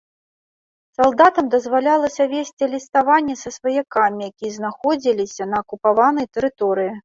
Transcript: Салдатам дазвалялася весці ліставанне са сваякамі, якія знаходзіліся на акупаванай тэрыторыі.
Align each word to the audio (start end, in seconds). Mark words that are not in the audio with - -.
Салдатам 0.97 1.45
дазвалялася 1.55 2.23
весці 2.33 2.71
ліставанне 2.73 3.35
са 3.43 3.49
сваякамі, 3.59 4.21
якія 4.33 4.51
знаходзіліся 4.59 5.43
на 5.55 5.65
акупаванай 5.67 6.25
тэрыторыі. 6.37 6.91